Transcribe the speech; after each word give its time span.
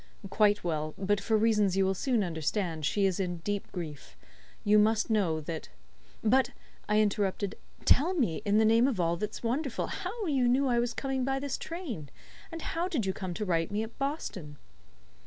"Quite 0.31 0.63
well, 0.63 0.95
but 0.97 1.21
for 1.21 1.37
reasons 1.37 1.77
you 1.77 1.85
will 1.85 1.93
soon 1.93 2.23
understand, 2.23 2.87
she 2.87 3.05
is 3.05 3.19
in 3.19 3.37
deep 3.43 3.71
grief. 3.71 4.17
You 4.63 4.79
must 4.79 5.11
know 5.11 5.39
that" 5.41 5.69
"But," 6.33 6.49
I 6.89 6.99
interrupted, 6.99 7.53
"tell 7.85 8.15
me, 8.15 8.41
in 8.43 8.57
the 8.57 8.65
name 8.65 8.87
of 8.87 8.99
all 8.99 9.15
that's 9.15 9.43
wonderful, 9.43 9.85
how 9.85 10.25
you 10.25 10.47
knew 10.47 10.67
I 10.67 10.79
was 10.79 10.95
coming 10.95 11.23
by 11.23 11.37
this 11.37 11.55
train; 11.55 12.09
and 12.51 12.63
how 12.63 12.87
did 12.87 13.05
you 13.05 13.13
come 13.13 13.35
to 13.35 13.45
write 13.45 13.67
to 13.67 13.73
me 13.73 13.83
at 13.83 13.95
Boston?" 13.99 14.57